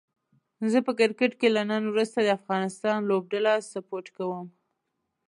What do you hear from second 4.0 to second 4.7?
کووم